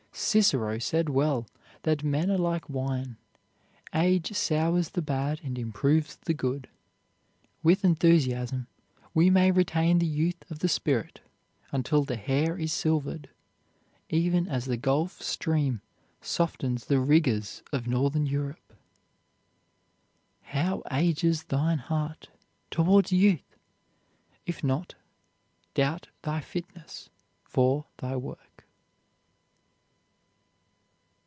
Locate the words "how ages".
20.41-21.43